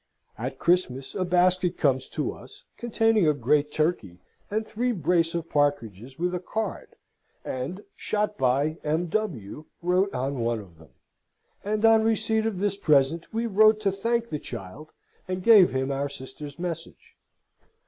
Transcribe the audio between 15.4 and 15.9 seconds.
gave